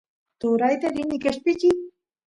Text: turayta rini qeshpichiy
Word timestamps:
turayta 0.39 0.89
rini 0.95 1.21
qeshpichiy 1.27 1.79